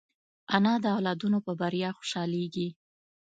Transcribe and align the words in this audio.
انا 0.55 0.73
د 0.83 0.85
اولادونو 0.97 1.37
په 1.45 1.51
بریا 1.59 1.89
خوشحالېږي 1.97 2.67